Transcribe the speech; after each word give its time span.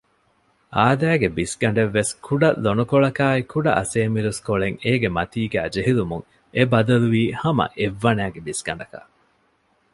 އާދައިގެ 0.75 1.29
ބިސްގަނޑެއްވެސް 1.37 2.11
ކުޑަ 2.25 2.49
ލޮނުކޮޅަކާއި 2.63 3.41
ކުޑަ 3.51 3.71
އަސޭމިރުސްކޮޅެއް 3.79 4.77
އޭގެ 4.83 5.09
މަތީގައި 5.17 5.71
ޖެހިލުމުން 5.73 6.25
އެ 6.55 6.61
ބަދަލުވީ 6.71 7.23
ހަމަ 7.41 7.65
އެއްވަނައިގެ 7.79 8.39
ބިސްގަނޑަކަށް 8.45 9.09